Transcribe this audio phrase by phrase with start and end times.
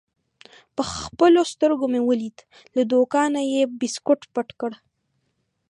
[0.75, 2.37] په خپلو سترګو مې ولید:
[2.75, 4.75] له دوکانه یې بیسکویټ پټ کړل.